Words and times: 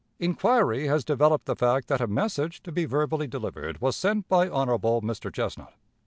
Inquiry 0.17 0.87
has 0.87 1.05
developed 1.05 1.45
the 1.45 1.55
fact 1.55 1.87
that 1.87 2.01
a 2.01 2.07
message, 2.07 2.63
to 2.63 2.71
be 2.71 2.85
verbally 2.85 3.27
delivered, 3.27 3.79
was 3.81 3.95
sent 3.95 4.27
by 4.27 4.47
Hon. 4.49 4.69
Mr. 5.01 5.31
Chesnut. 5.31 5.73